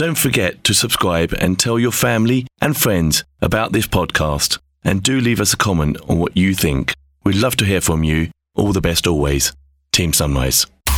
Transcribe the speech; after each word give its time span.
Don't 0.00 0.16
forget 0.16 0.64
to 0.64 0.72
subscribe 0.72 1.34
and 1.34 1.58
tell 1.58 1.78
your 1.78 1.92
family 1.92 2.46
and 2.62 2.74
friends 2.74 3.22
about 3.42 3.72
this 3.72 3.86
podcast. 3.86 4.58
And 4.82 5.02
do 5.02 5.20
leave 5.20 5.42
us 5.42 5.52
a 5.52 5.58
comment 5.58 5.98
on 6.08 6.18
what 6.18 6.34
you 6.34 6.54
think. 6.54 6.94
We'd 7.22 7.36
love 7.36 7.54
to 7.56 7.66
hear 7.66 7.82
from 7.82 8.02
you. 8.02 8.30
All 8.54 8.72
the 8.72 8.80
best 8.80 9.06
always. 9.06 9.52
Team 9.92 10.14
Sunrise. 10.14 10.64
The 10.86 10.92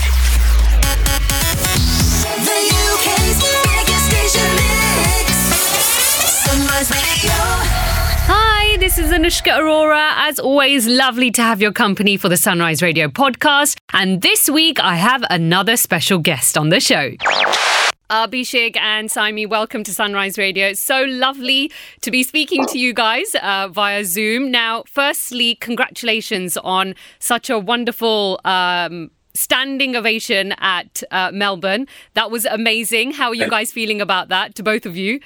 UK's 2.94 3.42
biggest 3.42 4.06
station 4.06 4.54
mix. 4.54 5.34
Sunrise 6.46 6.90
Radio. 6.92 7.34
Hi, 8.30 8.76
this 8.76 8.98
is 8.98 9.10
Anushka 9.10 9.58
Arora. 9.58 10.12
As 10.14 10.38
always, 10.38 10.86
lovely 10.86 11.32
to 11.32 11.42
have 11.42 11.60
your 11.60 11.72
company 11.72 12.16
for 12.16 12.28
the 12.28 12.36
Sunrise 12.36 12.82
Radio 12.82 13.08
podcast. 13.08 13.78
And 13.92 14.22
this 14.22 14.48
week, 14.48 14.78
I 14.78 14.94
have 14.94 15.24
another 15.28 15.76
special 15.76 16.20
guest 16.20 16.56
on 16.56 16.68
the 16.68 16.78
show. 16.78 17.16
Abhishek 18.12 18.76
and 18.76 19.08
Saiyami, 19.08 19.48
welcome 19.48 19.82
to 19.84 19.94
Sunrise 19.94 20.36
Radio. 20.36 20.66
It's 20.66 20.80
so 20.80 21.04
lovely 21.04 21.72
to 22.02 22.10
be 22.10 22.22
speaking 22.22 22.66
to 22.66 22.78
you 22.78 22.92
guys 22.92 23.34
uh, 23.42 23.68
via 23.68 24.04
Zoom. 24.04 24.50
Now, 24.50 24.84
firstly, 24.86 25.54
congratulations 25.54 26.58
on 26.58 26.94
such 27.20 27.48
a 27.48 27.58
wonderful 27.58 28.38
um, 28.44 29.10
standing 29.32 29.96
ovation 29.96 30.52
at 30.58 31.02
uh, 31.10 31.30
Melbourne. 31.32 31.86
That 32.12 32.30
was 32.30 32.44
amazing. 32.44 33.12
How 33.12 33.28
are 33.28 33.34
you 33.34 33.48
guys 33.48 33.72
feeling 33.72 34.02
about 34.02 34.28
that, 34.28 34.56
to 34.56 34.62
both 34.62 34.84
of 34.84 34.94
you? 34.94 35.18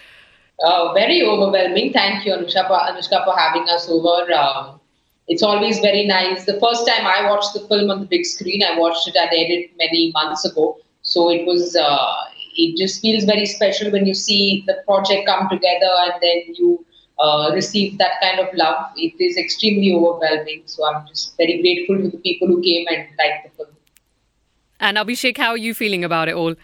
Uh, 0.62 0.92
very 0.92 1.26
overwhelming. 1.26 1.92
Thank 1.92 2.24
you, 2.24 2.34
Anushka, 2.34 2.68
for, 2.68 2.78
Anushka, 2.78 3.24
for 3.24 3.36
having 3.36 3.68
us 3.68 3.88
over. 3.90 4.32
Um, 4.32 4.78
it's 5.26 5.42
always 5.42 5.80
very 5.80 6.06
nice. 6.06 6.44
The 6.44 6.60
first 6.60 6.86
time 6.86 7.04
I 7.04 7.28
watched 7.28 7.52
the 7.52 7.66
film 7.66 7.90
on 7.90 7.98
the 7.98 8.06
big 8.06 8.24
screen, 8.24 8.62
I 8.62 8.78
watched 8.78 9.08
it 9.08 9.16
at 9.16 9.32
Edit 9.32 9.72
many 9.76 10.12
months 10.14 10.44
ago. 10.44 10.78
So 11.02 11.30
it 11.30 11.44
was, 11.46 11.74
uh, 11.74 12.14
it 12.56 12.76
just 12.76 13.00
feels 13.00 13.24
very 13.24 13.46
special 13.46 13.90
when 13.90 14.06
you 14.06 14.14
see 14.14 14.64
the 14.66 14.76
project 14.86 15.26
come 15.26 15.48
together 15.48 15.90
and 16.04 16.14
then 16.20 16.54
you 16.54 16.84
uh, 17.18 17.50
receive 17.54 17.98
that 17.98 18.12
kind 18.20 18.40
of 18.40 18.52
love. 18.54 18.90
It 18.96 19.14
is 19.20 19.36
extremely 19.36 19.94
overwhelming. 19.94 20.62
So 20.66 20.86
I'm 20.86 21.06
just 21.06 21.36
very 21.36 21.60
grateful 21.60 21.96
to 21.98 22.10
the 22.10 22.18
people 22.18 22.48
who 22.48 22.62
came 22.62 22.86
and 22.88 23.08
liked 23.18 23.44
the 23.44 23.50
film. 23.56 23.76
And 24.80 24.96
Abhishek, 24.96 25.38
how 25.38 25.50
are 25.50 25.56
you 25.56 25.74
feeling 25.74 26.04
about 26.04 26.28
it 26.28 26.34
all? 26.34 26.54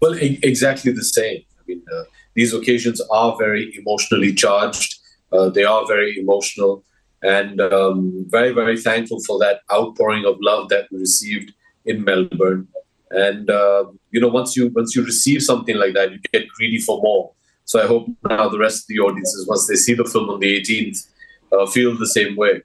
Well, 0.00 0.16
e- 0.16 0.38
exactly 0.42 0.92
the 0.92 1.04
same. 1.04 1.42
I 1.58 1.62
mean, 1.66 1.82
uh, 1.92 2.04
these 2.34 2.52
occasions 2.54 3.00
are 3.10 3.36
very 3.36 3.74
emotionally 3.76 4.32
charged. 4.34 4.98
Uh, 5.32 5.48
they 5.48 5.64
are 5.64 5.84
very 5.86 6.16
emotional, 6.18 6.84
and 7.22 7.60
um, 7.60 8.24
very, 8.28 8.52
very 8.52 8.78
thankful 8.80 9.20
for 9.26 9.38
that 9.40 9.62
outpouring 9.72 10.24
of 10.24 10.36
love 10.40 10.68
that 10.68 10.86
we 10.92 10.98
received 10.98 11.52
in 11.84 12.04
Melbourne. 12.04 12.68
And 13.10 13.48
uh, 13.50 13.86
you 14.10 14.20
know, 14.20 14.28
once 14.28 14.56
you 14.56 14.68
once 14.74 14.96
you 14.96 15.04
receive 15.04 15.42
something 15.42 15.76
like 15.76 15.94
that, 15.94 16.12
you 16.12 16.18
get 16.32 16.48
greedy 16.48 16.78
for 16.78 17.00
more. 17.00 17.32
So 17.64 17.82
I 17.82 17.86
hope 17.86 18.08
now 18.28 18.48
the 18.48 18.58
rest 18.58 18.84
of 18.84 18.86
the 18.88 19.00
audiences, 19.00 19.46
once 19.46 19.66
they 19.66 19.74
see 19.74 19.94
the 19.94 20.04
film 20.04 20.30
on 20.30 20.40
the 20.40 20.60
18th, 20.60 21.08
uh, 21.52 21.66
feel 21.66 21.96
the 21.98 22.06
same 22.06 22.36
way. 22.36 22.62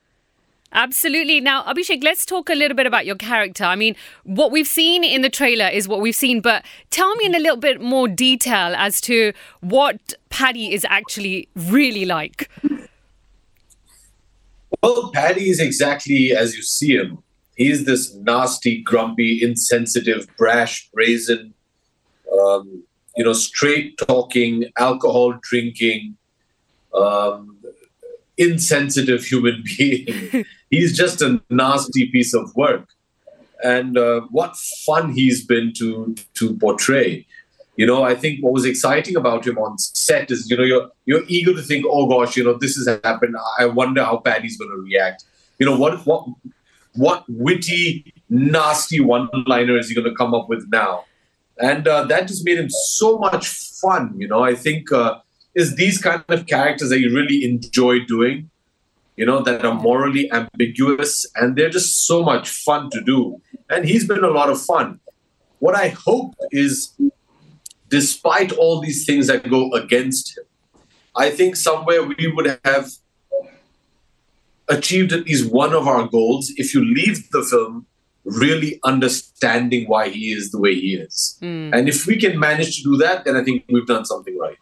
Absolutely. 0.74 1.42
Now, 1.42 1.64
Abhishek, 1.64 2.02
let's 2.04 2.26
talk 2.26 2.50
a 2.50 2.54
little 2.54 2.78
bit 2.78 2.86
about 2.86 3.06
your 3.06 3.16
character. 3.16 3.66
I 3.66 3.76
mean, 3.76 3.96
what 4.24 4.52
we've 4.52 4.68
seen 4.68 5.04
in 5.04 5.22
the 5.22 5.30
trailer 5.30 5.68
is 5.68 5.88
what 5.88 6.00
we've 6.00 6.16
seen, 6.16 6.40
but 6.40 6.64
tell 6.92 7.14
me 7.16 7.26
in 7.26 7.36
a 7.36 7.40
little 7.40 7.58
bit 7.58 7.82
more 7.82 8.08
detail 8.08 8.74
as 8.78 9.02
to 9.02 9.34
what 9.60 10.14
Paddy 10.30 10.74
is 10.74 10.86
actually 10.86 11.50
really 11.56 12.06
like. 12.06 12.50
Well, 14.82 15.12
Paddy 15.14 15.50
is 15.50 15.60
exactly 15.60 16.32
as 16.32 16.56
you 16.56 16.64
see 16.64 16.96
him. 16.96 17.22
He's 17.62 17.86
this 17.86 18.16
nasty, 18.16 18.82
grumpy, 18.82 19.44
insensitive, 19.44 20.26
brash, 20.36 20.90
brazen, 20.92 21.54
um, 22.40 22.84
you 23.16 23.24
know, 23.24 23.34
straight 23.34 24.00
talking, 24.00 24.72
alcohol 24.80 25.38
drinking, 25.44 26.18
um, 26.96 27.58
insensitive 28.36 29.24
human 29.24 29.64
being. 29.78 30.44
he's 30.72 30.98
just 30.98 31.22
a 31.22 31.40
nasty 31.52 32.10
piece 32.10 32.34
of 32.34 32.56
work. 32.56 32.88
And 33.64 33.96
uh, 33.96 34.22
what 34.32 34.58
fun 34.88 35.14
he's 35.14 35.46
been 35.46 35.72
to 35.74 36.16
to 36.40 36.56
portray. 36.58 37.28
You 37.76 37.86
know, 37.86 38.02
I 38.04 38.16
think 38.16 38.44
what 38.44 38.54
was 38.54 38.66
exciting 38.66 39.16
about 39.16 39.46
him 39.46 39.60
on 39.60 39.78
set 39.78 40.32
is, 40.32 40.50
you 40.50 40.58
know, 40.58 40.64
you're 40.64 40.90
you're 41.06 41.26
eager 41.28 41.54
to 41.54 41.62
think, 41.62 41.86
oh 41.88 42.08
gosh, 42.08 42.36
you 42.38 42.44
know, 42.44 42.58
this 42.58 42.76
has 42.78 42.88
happened. 43.04 43.36
I 43.60 43.66
wonder 43.68 44.04
how 44.04 44.18
Paddy's 44.18 44.58
going 44.58 44.72
to 44.72 44.78
react. 44.78 45.26
You 45.60 45.68
know, 45.68 45.78
what 45.78 46.04
what 46.08 46.26
what 46.96 47.24
witty, 47.28 48.14
nasty 48.30 49.00
one-liner 49.00 49.78
is 49.78 49.90
he 49.90 49.96
going 49.96 50.10
to 50.10 50.16
come 50.16 50.34
up 50.34 50.50
with 50.50 50.68
now? 50.72 51.06
And 51.60 51.88
uh, 51.88 52.06
that 52.06 52.28
just 52.28 52.46
made 52.46 52.58
him 52.58 52.70
so 52.70 53.18
much 53.18 53.48
fun. 53.48 54.16
You 54.18 54.28
know, 54.28 54.44
I 54.44 54.56
think 54.56 54.92
uh, 54.92 55.20
is 55.54 55.76
these 55.76 56.02
kind 56.02 56.24
of 56.30 56.48
characters 56.48 56.90
that 56.90 57.00
you 57.00 57.14
really 57.14 57.44
enjoy 57.44 58.00
doing. 58.06 58.50
You 59.18 59.26
know, 59.26 59.42
that 59.44 59.64
are 59.64 59.74
morally 59.74 60.32
ambiguous, 60.32 61.26
and 61.36 61.56
they're 61.56 61.70
just 61.70 62.08
so 62.08 62.24
much 62.24 62.50
fun 62.50 62.90
to 62.92 63.02
do. 63.02 63.40
And 63.70 63.86
he's 63.86 64.08
been 64.08 64.24
a 64.24 64.30
lot 64.30 64.50
of 64.50 64.60
fun. 64.60 65.00
What 65.60 65.76
I 65.76 65.90
hope 65.90 66.34
is 66.50 66.98
despite 67.90 68.52
all 68.54 68.80
these 68.80 69.06
things 69.06 69.28
that 69.28 69.48
go 69.48 69.72
against 69.74 70.38
him, 70.38 70.46
I 71.16 71.30
think 71.30 71.56
somewhere 71.56 72.02
we 72.02 72.32
would 72.34 72.60
have 72.64 72.90
achieved 74.72 75.12
at 75.14 75.26
least 75.26 75.52
one 75.52 75.74
of 75.74 75.88
our 75.88 76.08
goals 76.08 76.52
if 76.58 76.74
you 76.74 76.84
leave 76.84 77.30
the 77.32 77.44
film 77.44 77.86
really 78.24 78.80
understanding 78.84 79.88
why 79.88 80.10
he 80.10 80.32
is 80.32 80.52
the 80.52 80.60
way 80.60 80.76
he 80.76 80.96
is. 80.96 81.38
And 81.74 81.90
if 81.90 82.06
we 82.06 82.18
can 82.18 82.40
manage 82.40 82.78
to 82.78 82.84
do 82.84 82.98
that, 82.98 83.26
then 83.26 83.36
I 83.36 83.44
think 83.44 83.66
we've 83.70 83.88
done 83.88 84.06
something 84.06 84.38
right. 84.38 84.58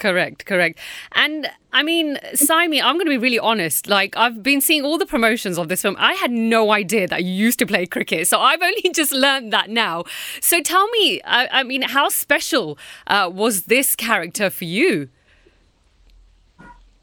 Correct, 0.00 0.46
correct. 0.46 0.78
And 1.12 1.50
I 1.74 1.82
mean, 1.82 2.16
Saiyami, 2.32 2.82
I'm 2.82 2.96
going 2.96 3.04
to 3.04 3.10
be 3.10 3.18
really 3.18 3.38
honest. 3.38 3.86
Like, 3.86 4.16
I've 4.16 4.42
been 4.42 4.62
seeing 4.62 4.82
all 4.82 4.96
the 4.96 5.04
promotions 5.04 5.58
of 5.58 5.68
this 5.68 5.82
film. 5.82 5.94
I 5.98 6.14
had 6.14 6.30
no 6.30 6.72
idea 6.72 7.06
that 7.08 7.22
you 7.22 7.30
used 7.30 7.58
to 7.58 7.66
play 7.66 7.84
cricket. 7.84 8.26
So 8.26 8.40
I've 8.40 8.62
only 8.62 8.90
just 8.94 9.12
learned 9.12 9.52
that 9.52 9.68
now. 9.68 10.04
So 10.40 10.62
tell 10.62 10.88
me, 10.88 11.20
I, 11.24 11.48
I 11.60 11.62
mean, 11.64 11.82
how 11.82 12.08
special 12.08 12.78
uh, 13.08 13.30
was 13.32 13.64
this 13.64 13.94
character 13.94 14.48
for 14.48 14.64
you? 14.64 15.10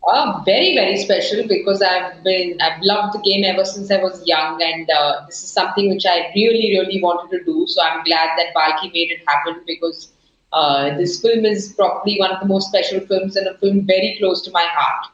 Uh, 0.08 0.42
very, 0.46 0.74
very 0.74 0.96
special 0.96 1.46
because 1.48 1.82
I've 1.82 2.24
been 2.24 2.62
I've 2.62 2.82
loved 2.82 3.14
the 3.16 3.20
game 3.30 3.44
ever 3.44 3.66
since 3.66 3.92
I 3.92 3.98
was 3.98 4.26
young, 4.26 4.62
and 4.62 4.90
uh, 4.90 5.26
this 5.26 5.44
is 5.44 5.52
something 5.52 5.90
which 5.90 6.06
I 6.06 6.32
really, 6.34 6.80
really 6.80 7.02
wanted 7.02 7.38
to 7.38 7.44
do. 7.44 7.68
So 7.68 7.82
I'm 7.84 8.06
glad 8.06 8.30
that 8.38 8.54
Balki 8.56 8.92
made 8.94 9.12
it 9.12 9.20
happen 9.28 9.62
because 9.68 10.14
uh, 10.54 10.96
this 10.96 11.20
film 11.22 11.44
is 11.44 11.74
probably 11.74 12.18
one 12.20 12.32
of 12.32 12.40
the 12.40 12.46
most 12.46 12.70
special 12.70 13.02
films 13.02 13.36
and 13.36 13.48
a 13.48 13.58
film 13.58 13.86
very 13.86 14.16
close 14.18 14.42
to 14.44 14.52
my 14.52 14.66
heart. 14.70 15.08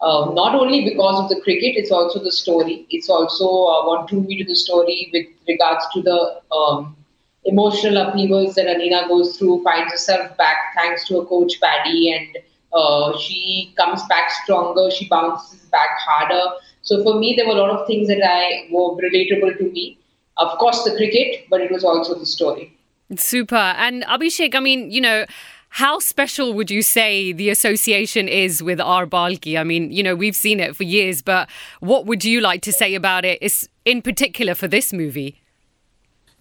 Uh, 0.00 0.32
not 0.34 0.54
only 0.54 0.84
because 0.84 1.20
of 1.20 1.28
the 1.28 1.40
cricket, 1.40 1.74
it's 1.74 1.90
also 1.90 2.22
the 2.22 2.30
story. 2.30 2.86
It's 2.90 3.10
also 3.10 3.44
uh, 3.44 3.86
what 3.86 4.06
drew 4.06 4.20
me 4.20 4.38
to 4.38 4.44
the 4.44 4.54
story 4.54 5.10
with 5.12 5.26
regards 5.48 5.84
to 5.94 6.02
the 6.02 6.40
um, 6.54 6.96
emotional 7.44 7.96
upheavals 7.96 8.54
that 8.54 8.68
Anina 8.68 9.08
goes 9.08 9.36
through, 9.36 9.64
finds 9.64 9.90
herself 9.90 10.36
back 10.36 10.58
thanks 10.76 11.08
to 11.08 11.18
a 11.18 11.26
coach 11.26 11.60
Paddy, 11.60 12.12
and 12.12 12.38
uh, 12.78 13.18
she 13.18 13.74
comes 13.76 14.02
back 14.08 14.30
stronger. 14.42 14.90
She 14.90 15.08
bounces 15.08 15.60
back 15.76 15.98
harder. 16.06 16.44
So 16.82 17.02
for 17.02 17.18
me, 17.18 17.34
there 17.36 17.46
were 17.46 17.56
a 17.56 17.60
lot 17.60 17.70
of 17.70 17.86
things 17.86 18.08
that 18.08 18.22
I 18.24 18.68
were 18.70 18.90
relatable 18.96 19.58
to 19.58 19.70
me. 19.70 19.98
Of 20.36 20.56
course, 20.58 20.84
the 20.84 20.96
cricket, 20.96 21.46
but 21.50 21.60
it 21.60 21.70
was 21.70 21.84
also 21.84 22.18
the 22.18 22.26
story. 22.26 22.72
Super. 23.16 23.56
And 23.56 24.04
Abhishek, 24.04 24.54
I 24.54 24.60
mean, 24.60 24.90
you 24.90 25.00
know, 25.00 25.26
how 25.70 25.98
special 25.98 26.54
would 26.54 26.70
you 26.70 26.82
say 26.82 27.32
the 27.32 27.50
association 27.50 28.28
is 28.28 28.62
with 28.62 28.80
our 28.80 29.06
Balki? 29.06 29.58
I 29.58 29.64
mean, 29.64 29.90
you 29.90 30.02
know, 30.02 30.14
we've 30.14 30.36
seen 30.36 30.60
it 30.60 30.76
for 30.76 30.84
years, 30.84 31.20
but 31.22 31.48
what 31.80 32.06
would 32.06 32.24
you 32.24 32.40
like 32.40 32.62
to 32.62 32.72
say 32.72 32.94
about 32.94 33.24
it, 33.24 33.42
is 33.42 33.68
in 33.84 34.00
particular 34.02 34.54
for 34.54 34.68
this 34.68 34.92
movie? 34.92 35.40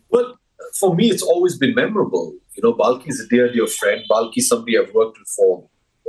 Well, 0.10 0.40
for 0.80 0.96
me, 0.96 1.10
it's 1.10 1.24
always 1.24 1.58
been 1.58 1.76
memorable. 1.76 2.36
You 2.56 2.64
know, 2.64 2.74
Balki 2.74 3.10
is 3.10 3.20
a 3.20 3.28
dear, 3.28 3.52
dear 3.52 3.68
friend. 3.68 4.02
Balki 4.10 4.38
is 4.38 4.48
somebody 4.48 4.78
I've 4.78 4.94
worked 4.94 5.18
with 5.20 5.28
for 5.28 5.68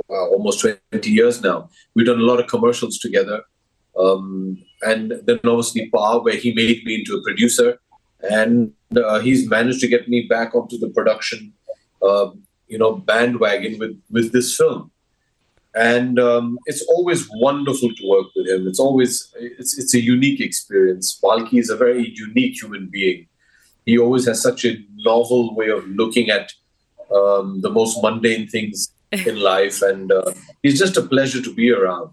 uh, 0.09 0.27
almost 0.27 0.61
20 0.61 1.09
years 1.09 1.41
now. 1.41 1.69
We've 1.95 2.05
done 2.05 2.19
a 2.19 2.23
lot 2.23 2.39
of 2.39 2.47
commercials 2.47 2.99
together. 2.99 3.43
Um, 3.97 4.63
and 4.81 5.13
then 5.25 5.39
obviously 5.43 5.89
Paa, 5.89 6.19
where 6.19 6.35
he 6.35 6.53
made 6.53 6.83
me 6.85 6.95
into 6.95 7.17
a 7.17 7.21
producer. 7.21 7.79
And 8.29 8.73
uh, 8.95 9.19
he's 9.19 9.49
managed 9.49 9.81
to 9.81 9.87
get 9.87 10.07
me 10.07 10.27
back 10.27 10.55
onto 10.55 10.77
the 10.77 10.89
production, 10.89 11.53
uh, 12.01 12.31
you 12.67 12.77
know, 12.77 12.95
bandwagon 12.95 13.79
with, 13.79 14.01
with 14.09 14.31
this 14.31 14.55
film. 14.55 14.91
And 15.75 16.19
um, 16.19 16.57
it's 16.65 16.81
always 16.89 17.27
wonderful 17.35 17.93
to 17.93 18.09
work 18.09 18.27
with 18.35 18.47
him. 18.47 18.67
It's 18.67 18.79
always, 18.79 19.33
it's, 19.35 19.77
it's 19.77 19.93
a 19.93 20.01
unique 20.01 20.41
experience. 20.41 21.19
Balki 21.23 21.59
is 21.59 21.69
a 21.69 21.77
very 21.77 22.13
unique 22.15 22.61
human 22.61 22.87
being 22.87 23.27
he 23.89 23.97
always 23.97 24.25
has 24.27 24.41
such 24.41 24.65
a 24.65 24.77
novel 24.97 25.55
way 25.55 25.69
of 25.69 25.87
looking 25.87 26.29
at 26.29 26.51
um, 27.13 27.61
the 27.61 27.69
most 27.69 28.01
mundane 28.03 28.47
things 28.47 28.93
in 29.11 29.39
life, 29.39 29.81
and 29.81 30.11
uh, 30.11 30.31
he's 30.63 30.79
just 30.79 30.97
a 30.97 31.01
pleasure 31.01 31.41
to 31.41 31.53
be 31.53 31.71
around. 31.71 32.11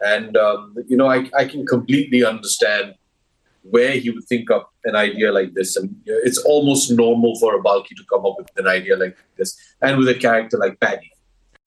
And 0.00 0.36
um, 0.36 0.76
you 0.88 0.96
know, 0.96 1.08
I, 1.08 1.30
I 1.36 1.44
can 1.44 1.66
completely 1.66 2.24
understand 2.24 2.94
where 3.62 3.92
he 3.92 4.10
would 4.10 4.24
think 4.24 4.50
up 4.50 4.72
an 4.84 4.96
idea 4.96 5.32
like 5.32 5.54
this, 5.54 5.76
and 5.76 5.94
it's 6.06 6.38
almost 6.38 6.90
normal 6.90 7.38
for 7.38 7.54
a 7.56 7.62
Balki 7.62 7.90
to 7.96 8.04
come 8.10 8.26
up 8.26 8.34
with 8.38 8.48
an 8.56 8.66
idea 8.66 8.96
like 8.96 9.16
this, 9.36 9.56
and 9.80 9.98
with 9.98 10.08
a 10.08 10.14
character 10.14 10.58
like 10.58 10.80
Paddy. 10.80 11.12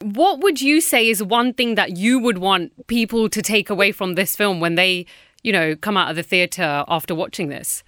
What 0.02 0.42
would 0.42 0.62
you 0.62 0.82
say 0.82 1.08
is 1.08 1.24
one 1.24 1.54
thing 1.54 1.76
that 1.76 1.96
you 1.96 2.20
would 2.20 2.38
want 2.38 2.88
people 2.88 3.30
to 3.30 3.42
take 3.42 3.70
away 3.70 3.94
from 3.94 4.16
this 4.16 4.36
film 4.36 4.60
when 4.60 4.76
they, 4.76 5.06
you 5.42 5.54
know, 5.54 5.76
come 5.76 5.96
out 5.96 6.10
of 6.10 6.18
the 6.18 6.24
theatre 6.24 6.84
after 6.90 7.16
watching 7.16 7.48
this? 7.48 7.82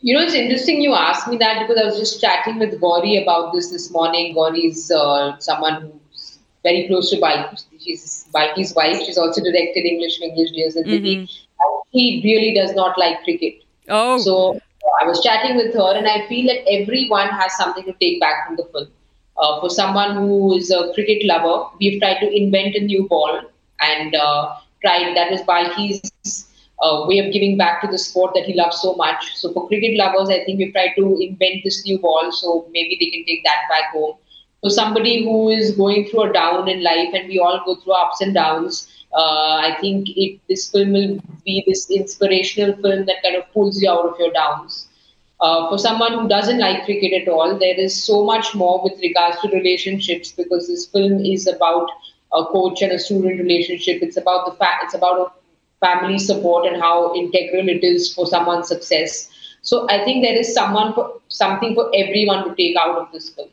You 0.00 0.16
know, 0.16 0.22
it's 0.22 0.32
interesting 0.32 0.80
you 0.80 0.94
asked 0.94 1.28
me 1.28 1.36
that 1.38 1.60
because 1.60 1.82
I 1.82 1.84
was 1.84 1.98
just 1.98 2.20
chatting 2.20 2.58
with 2.58 2.80
Gauri 2.80 3.22
about 3.22 3.52
this 3.52 3.70
this 3.70 3.90
morning. 3.90 4.32
Gauri 4.32 4.66
is 4.66 4.90
uh, 4.90 5.36
someone 5.38 5.82
who's 5.82 5.99
very 6.62 6.86
close 6.86 7.10
to 7.10 7.16
Balki. 7.16 7.62
She's 7.84 8.26
Balki's 8.34 8.74
wife. 8.74 9.02
She's 9.04 9.18
also 9.18 9.42
directed 9.42 9.86
English 9.92 10.20
Vinglish 10.20 10.52
Dears 10.52 10.76
and 10.76 10.86
Mhm. 10.86 11.18
and 11.18 11.28
He 11.92 12.20
really 12.24 12.54
does 12.54 12.74
not 12.74 12.98
like 12.98 13.22
cricket. 13.24 13.54
Oh, 13.88 14.18
So 14.18 14.60
I 15.02 15.06
was 15.06 15.20
chatting 15.22 15.56
with 15.56 15.74
her, 15.74 15.94
and 15.96 16.06
I 16.06 16.26
feel 16.28 16.46
that 16.46 16.68
everyone 16.72 17.28
has 17.28 17.56
something 17.56 17.84
to 17.84 17.94
take 18.00 18.20
back 18.20 18.46
from 18.46 18.56
the 18.56 18.64
film. 18.72 18.88
Uh, 19.36 19.60
for 19.60 19.70
someone 19.70 20.16
who 20.16 20.56
is 20.56 20.70
a 20.70 20.92
cricket 20.94 21.24
lover, 21.24 21.64
we've 21.80 22.00
tried 22.00 22.20
to 22.20 22.30
invent 22.42 22.76
a 22.76 22.80
new 22.80 23.08
ball 23.08 23.40
and 23.80 24.14
uh, 24.14 24.54
tried 24.84 25.16
that 25.16 25.30
was 25.30 25.42
Balki's 25.42 26.46
uh, 26.82 27.04
way 27.06 27.18
of 27.18 27.32
giving 27.32 27.56
back 27.56 27.80
to 27.82 27.88
the 27.88 27.98
sport 27.98 28.32
that 28.34 28.44
he 28.44 28.54
loves 28.54 28.80
so 28.80 28.94
much. 28.94 29.24
So 29.36 29.52
for 29.52 29.66
cricket 29.68 29.96
lovers, 29.96 30.28
I 30.28 30.44
think 30.44 30.58
we've 30.58 30.72
tried 30.72 30.94
to 30.96 31.18
invent 31.20 31.64
this 31.64 31.84
new 31.84 31.98
ball, 31.98 32.30
so 32.32 32.66
maybe 32.70 32.96
they 33.00 33.10
can 33.10 33.24
take 33.26 33.44
that 33.44 33.62
back 33.68 33.92
home. 33.92 34.14
For 34.60 34.70
somebody 34.70 35.24
who 35.24 35.48
is 35.48 35.72
going 35.72 36.06
through 36.06 36.30
a 36.30 36.32
down 36.32 36.68
in 36.68 36.82
life, 36.82 37.08
and 37.14 37.28
we 37.28 37.38
all 37.38 37.62
go 37.64 37.76
through 37.76 37.94
ups 37.94 38.20
and 38.20 38.34
downs, 38.34 38.88
uh, 39.12 39.54
I 39.68 39.76
think 39.80 40.08
it, 40.10 40.40
this 40.48 40.70
film 40.70 40.92
will 40.92 41.20
be 41.44 41.64
this 41.66 41.90
inspirational 41.90 42.74
film 42.76 43.06
that 43.06 43.22
kind 43.22 43.36
of 43.36 43.50
pulls 43.52 43.80
you 43.80 43.90
out 43.90 44.06
of 44.06 44.18
your 44.18 44.32
downs. 44.32 44.88
Uh, 45.40 45.68
for 45.70 45.78
someone 45.78 46.12
who 46.12 46.28
doesn't 46.28 46.58
like 46.58 46.84
cricket 46.84 47.22
at 47.22 47.28
all, 47.28 47.58
there 47.58 47.78
is 47.78 48.04
so 48.04 48.24
much 48.24 48.54
more 48.54 48.82
with 48.84 49.00
regards 49.00 49.40
to 49.40 49.48
relationships 49.48 50.32
because 50.32 50.68
this 50.68 50.86
film 50.86 51.24
is 51.24 51.46
about 51.46 51.88
a 52.34 52.44
coach 52.44 52.82
and 52.82 52.92
a 52.92 52.98
student 52.98 53.40
relationship. 53.40 54.02
It's 54.02 54.18
about 54.18 54.44
the 54.46 54.56
fact. 54.56 54.84
It's 54.84 54.94
about 54.94 55.20
a 55.20 55.86
family 55.86 56.18
support 56.18 56.66
and 56.66 56.80
how 56.80 57.14
integral 57.14 57.68
it 57.68 57.82
is 57.82 58.12
for 58.12 58.26
someone's 58.26 58.68
success. 58.68 59.30
So 59.62 59.88
I 59.88 60.04
think 60.04 60.22
there 60.22 60.36
is 60.36 60.54
someone 60.54 60.92
for 60.92 61.20
something 61.28 61.74
for 61.74 61.90
everyone 61.94 62.48
to 62.48 62.54
take 62.54 62.76
out 62.76 62.98
of 62.98 63.10
this 63.12 63.30
film. 63.30 63.48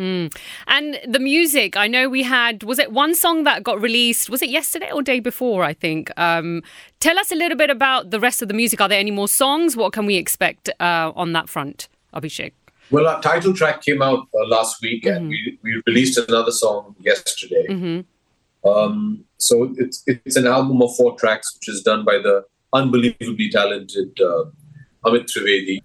And 0.00 0.98
the 1.06 1.18
music. 1.18 1.76
I 1.76 1.86
know 1.86 2.08
we 2.08 2.22
had. 2.22 2.62
Was 2.62 2.78
it 2.78 2.92
one 2.92 3.14
song 3.14 3.44
that 3.44 3.62
got 3.62 3.80
released? 3.80 4.30
Was 4.30 4.42
it 4.42 4.50
yesterday 4.50 4.90
or 4.90 5.02
day 5.02 5.20
before? 5.20 5.62
I 5.64 5.74
think. 5.74 6.10
Um, 6.16 6.62
tell 7.00 7.18
us 7.18 7.30
a 7.30 7.34
little 7.34 7.56
bit 7.56 7.70
about 7.70 8.10
the 8.10 8.20
rest 8.20 8.42
of 8.42 8.48
the 8.48 8.54
music. 8.54 8.80
Are 8.80 8.88
there 8.88 8.98
any 8.98 9.10
more 9.10 9.28
songs? 9.28 9.76
What 9.76 9.92
can 9.92 10.06
we 10.06 10.16
expect 10.16 10.70
uh, 10.80 11.12
on 11.14 11.32
that 11.34 11.48
front, 11.48 11.88
Abhishek? 12.14 12.52
Well, 12.90 13.06
our 13.06 13.20
title 13.22 13.54
track 13.54 13.82
came 13.82 14.02
out 14.02 14.26
uh, 14.34 14.46
last 14.48 14.82
week, 14.82 15.06
and 15.06 15.28
we, 15.28 15.58
we 15.62 15.82
released 15.86 16.18
another 16.18 16.50
song 16.50 16.96
yesterday. 16.98 17.66
hmm 17.68 18.00
Um, 18.64 19.24
so 19.38 19.72
it's 19.78 20.02
it's 20.06 20.36
an 20.36 20.46
album 20.46 20.82
of 20.82 20.94
four 20.96 21.16
tracks, 21.16 21.54
which 21.54 21.68
is 21.68 21.82
done 21.82 22.04
by 22.04 22.18
the 22.18 22.44
unbelievably 22.72 23.50
talented 23.50 24.20
uh, 24.20 24.44
Amit 25.04 25.26
Trivedi. 25.32 25.78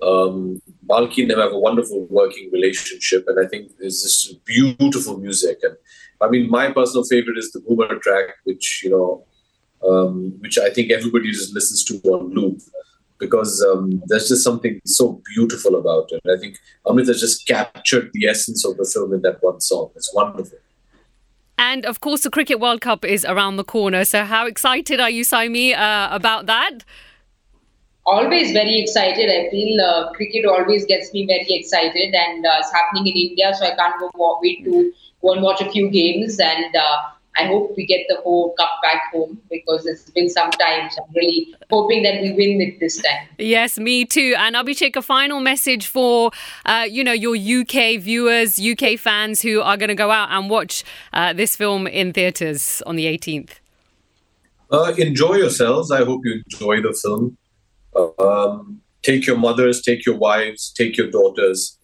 Um, 0.00 0.62
and 0.90 1.12
him 1.12 1.30
have 1.30 1.52
a 1.52 1.58
wonderful 1.58 2.06
working 2.08 2.50
relationship, 2.52 3.24
and 3.26 3.44
I 3.44 3.48
think 3.48 3.72
there's 3.78 4.02
this 4.02 4.32
beautiful 4.44 5.18
music. 5.18 5.58
And 5.62 5.76
I 6.20 6.28
mean, 6.28 6.48
my 6.48 6.70
personal 6.70 7.04
favorite 7.04 7.36
is 7.36 7.50
the 7.52 7.60
Ghoomer 7.60 8.00
track, 8.00 8.36
which 8.44 8.82
you 8.84 8.90
know, 8.90 9.24
um, 9.88 10.34
which 10.38 10.58
I 10.58 10.70
think 10.70 10.90
everybody 10.92 11.30
just 11.32 11.52
listens 11.54 11.84
to 11.84 12.00
on 12.10 12.32
loop 12.32 12.60
because 13.18 13.64
um, 13.64 14.02
there's 14.06 14.28
just 14.28 14.44
something 14.44 14.80
so 14.84 15.20
beautiful 15.34 15.74
about 15.74 16.08
it. 16.12 16.20
I 16.30 16.38
think 16.38 16.58
Amit 16.86 17.08
has 17.08 17.20
just 17.20 17.46
captured 17.46 18.10
the 18.12 18.26
essence 18.26 18.64
of 18.64 18.76
the 18.76 18.84
film 18.84 19.12
in 19.12 19.22
that 19.22 19.42
one 19.42 19.60
song. 19.60 19.90
It's 19.96 20.14
wonderful. 20.14 20.58
And 21.58 21.84
of 21.84 22.00
course, 22.00 22.22
the 22.22 22.30
Cricket 22.30 22.60
World 22.60 22.80
Cup 22.80 23.04
is 23.04 23.24
around 23.24 23.56
the 23.56 23.64
corner. 23.64 24.04
So, 24.04 24.24
how 24.24 24.46
excited 24.46 25.00
are 25.00 25.10
you, 25.10 25.24
Saiyami, 25.24 25.76
uh, 25.76 26.08
about 26.12 26.46
that? 26.46 26.84
Always 28.08 28.52
very 28.52 28.78
excited. 28.80 29.28
I 29.28 29.50
feel 29.50 29.80
uh, 29.80 30.12
cricket 30.12 30.46
always 30.46 30.86
gets 30.86 31.12
me 31.12 31.26
very 31.26 31.46
excited, 31.60 32.14
and 32.14 32.46
uh, 32.46 32.56
it's 32.60 32.72
happening 32.72 33.06
in 33.06 33.16
India, 33.28 33.54
so 33.54 33.66
I 33.66 33.74
can't 33.76 33.98
go 34.00 34.10
wa- 34.14 34.38
wait 34.42 34.64
to 34.64 34.92
go 35.22 35.32
and 35.32 35.42
watch 35.42 35.60
a 35.60 35.70
few 35.70 35.90
games. 35.90 36.38
And 36.38 36.74
uh, 36.74 36.96
I 37.36 37.44
hope 37.44 37.74
we 37.76 37.86
get 37.86 38.06
the 38.08 38.16
whole 38.22 38.54
cup 38.54 38.70
back 38.82 39.12
home 39.12 39.40
because 39.50 39.86
it's 39.86 40.10
been 40.10 40.28
some 40.28 40.50
time. 40.50 40.90
So 40.90 41.02
I'm 41.02 41.14
really 41.14 41.54
hoping 41.70 42.02
that 42.02 42.20
we 42.22 42.32
win 42.32 42.60
it 42.60 42.80
this 42.80 43.00
time. 43.00 43.28
Yes, 43.38 43.78
me 43.78 44.04
too. 44.04 44.34
And 44.38 44.56
Abhishek, 44.56 44.96
a 44.96 45.02
final 45.02 45.40
message 45.40 45.86
for 45.86 46.30
uh, 46.64 46.86
you 46.88 47.04
know 47.04 47.12
your 47.12 47.36
UK 47.36 48.00
viewers, 48.00 48.58
UK 48.58 48.98
fans 48.98 49.42
who 49.42 49.60
are 49.60 49.76
going 49.76 49.88
to 49.88 49.94
go 49.94 50.10
out 50.10 50.30
and 50.30 50.50
watch 50.50 50.84
uh, 51.12 51.32
this 51.32 51.56
film 51.56 51.86
in 51.86 52.12
theaters 52.12 52.82
on 52.86 52.96
the 52.96 53.06
18th. 53.06 53.60
Uh, 54.70 54.92
enjoy 54.98 55.36
yourselves. 55.36 55.90
I 55.90 56.04
hope 56.04 56.20
you 56.24 56.42
enjoy 56.44 56.82
the 56.82 56.92
film. 56.92 57.38
Um, 57.96 58.80
take 59.02 59.26
your 59.26 59.38
mothers, 59.38 59.82
take 59.82 60.04
your 60.04 60.16
wives, 60.16 60.72
take 60.72 60.96
your 60.96 61.10
daughters. 61.10 61.78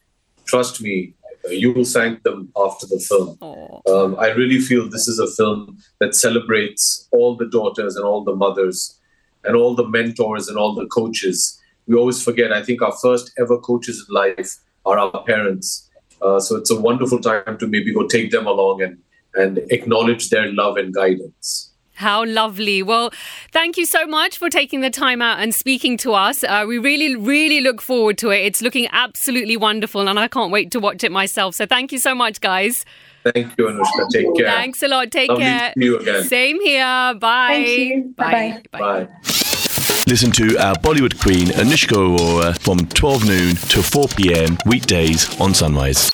Trust 0.47 0.81
me, 0.83 1.15
you 1.51 1.73
will 1.73 1.85
thank 1.85 2.23
them 2.23 2.51
after 2.57 2.87
the 2.87 2.99
film. 2.99 3.39
Um, 3.87 4.17
I 4.19 4.29
really 4.31 4.61
feel 4.61 4.89
this 4.89 5.09
is 5.09 5.19
a 5.19 5.31
film 5.31 5.79
that 6.01 6.15
celebrates 6.15 7.09
all 7.13 7.37
the 7.37 7.47
daughters 7.47 7.97
and 7.97 8.05
all 8.05 8.25
the 8.25 8.35
mothers 8.35 8.99
and 9.45 9.57
all 9.57 9.75
the 9.75 9.87
mentors 9.87 10.49
and 10.49 10.57
all 10.57 10.75
the 10.75 10.87
coaches. 10.87 11.61
We 11.87 11.97
always 11.97 12.23
forget, 12.23 12.53
I 12.53 12.63
think 12.63 12.81
our 12.81 12.97
first 13.03 13.33
ever 13.39 13.59
coaches 13.59 14.07
in 14.09 14.15
life 14.15 14.57
are 14.87 14.99
our 14.99 15.23
parents. 15.25 15.91
Uh, 16.23 16.41
so 16.41 16.57
it's 16.57 16.71
a 16.71 16.81
wonderful 16.81 17.21
time 17.21 17.59
to 17.59 17.67
maybe 17.67 17.93
go 17.93 18.07
take 18.07 18.31
them 18.31 18.47
along 18.47 18.83
and, 18.83 18.99
and 19.35 19.59
acknowledge 19.71 20.31
their 20.31 20.51
love 20.53 20.79
and 20.79 20.95
guidance. 20.95 21.74
How 21.95 22.25
lovely. 22.25 22.83
Well, 22.83 23.13
thank 23.53 23.77
you 23.77 23.87
so 23.87 24.07
much 24.07 24.39
for 24.39 24.51
taking 24.51 24.81
the 24.81 24.91
time 24.91 25.23
out 25.23 25.39
and 25.41 25.55
speaking 25.55 25.97
to 25.99 26.13
us. 26.13 26.43
Uh, 26.43 26.65
we 26.67 26.79
really, 26.79 27.15
really 27.17 27.61
look 27.61 27.81
forward 27.81 28.19
to 28.19 28.31
it. 28.31 28.45
It's 28.45 28.61
looking 28.63 28.89
absolutely 28.93 29.57
wonderful, 29.57 30.09
and 30.09 30.19
I 30.19 30.29
can't 30.29 30.51
wait 30.51 30.71
to 30.73 30.81
watch 30.81 31.05
it 31.05 31.13
myself. 31.13 31.55
So 31.55 31.67
thank 31.67 31.93
you 31.93 31.99
so 31.99 32.15
much, 32.15 32.41
guys. 32.41 32.85
Thank 33.25 33.57
you, 33.57 33.67
Anushka. 33.67 34.09
Take 34.11 34.27
care. 34.37 34.47
Thanks 34.47 34.83
a 34.83 34.89
lot. 34.89 35.11
Take 35.11 35.31
Lovely 35.31 35.45
care. 35.45 35.73
to 35.73 35.81
see 35.81 35.85
you 35.85 35.99
again. 35.99 36.25
Same 36.25 36.61
here. 36.61 37.15
Bye. 37.15 37.49
Thank 37.49 37.69
you. 37.69 38.15
Bye. 38.17 38.63
Bye-bye. 38.73 39.05
Bye. 39.05 39.09
Listen 40.07 40.31
to 40.33 40.59
our 40.59 40.75
Bollywood 40.77 41.19
queen 41.19 41.47
Anushka 41.47 41.97
Arora 41.97 42.59
from 42.61 42.87
12 42.89 43.25
noon 43.27 43.57
to 43.57 43.83
4 43.83 44.09
pm 44.09 44.59
weekdays 44.67 45.41
on 45.41 45.55
Sunrise. 45.55 46.11